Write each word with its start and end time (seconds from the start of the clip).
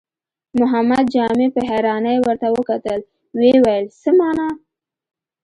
محمد 0.59 1.05
جامي 1.13 1.47
په 1.55 1.61
حيرانۍ 1.69 2.17
ورته 2.21 2.47
وکتل، 2.57 2.99
ويې 3.37 3.55
ويل: 3.63 3.85
څه 4.01 4.09
مانا؟ 4.19 4.49